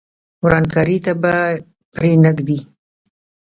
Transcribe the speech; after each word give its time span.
ورانکاري 0.45 0.97
ته 1.05 1.11
به 1.21 1.33
پرې 1.95 2.11
نه 2.23 2.31
ږدي. 2.37 2.59